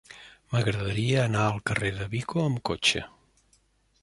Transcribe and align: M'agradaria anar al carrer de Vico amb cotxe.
M'agradaria 0.53 1.19
anar 1.25 1.43
al 1.51 1.61
carrer 1.71 1.93
de 2.01 2.09
Vico 2.15 2.47
amb 2.47 2.61
cotxe. 2.71 3.05